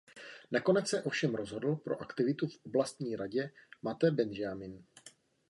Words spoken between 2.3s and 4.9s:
v Oblastní radě Mate Binjamin.